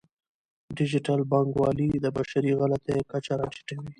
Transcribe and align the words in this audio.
ډیجیټل 0.77 1.19
بانکوالي 1.31 1.87
د 1.99 2.05
بشري 2.17 2.51
غلطیو 2.59 3.07
کچه 3.11 3.33
راټیټوي. 3.39 3.89